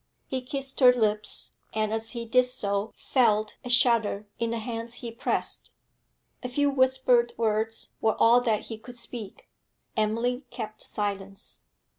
[0.25, 4.95] He kissed her lips, and, as he did so, felt a shudder in the hands
[4.95, 5.69] he pressed.
[6.41, 9.47] A few whispered words were all that he could speak;
[9.95, 11.61] Emily kept silence.